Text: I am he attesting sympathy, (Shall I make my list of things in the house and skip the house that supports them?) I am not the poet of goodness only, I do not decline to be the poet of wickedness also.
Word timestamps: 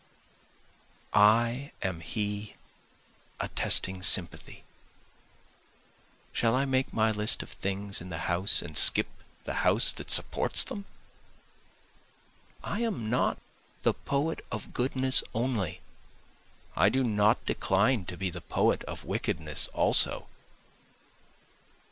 I 1.13 1.73
am 1.83 1.99
he 1.99 2.55
attesting 3.39 4.01
sympathy, 4.01 4.63
(Shall 6.33 6.55
I 6.55 6.65
make 6.65 6.91
my 6.91 7.11
list 7.11 7.43
of 7.43 7.51
things 7.51 8.01
in 8.01 8.09
the 8.09 8.21
house 8.25 8.63
and 8.63 8.75
skip 8.75 9.05
the 9.43 9.57
house 9.61 9.91
that 9.91 10.09
supports 10.09 10.63
them?) 10.63 10.85
I 12.63 12.79
am 12.79 13.11
not 13.11 13.37
the 13.83 13.93
poet 13.93 14.43
of 14.51 14.73
goodness 14.73 15.21
only, 15.35 15.81
I 16.75 16.89
do 16.89 17.03
not 17.03 17.45
decline 17.45 18.05
to 18.05 18.17
be 18.17 18.31
the 18.31 18.41
poet 18.41 18.83
of 18.85 19.03
wickedness 19.05 19.67
also. 19.67 20.27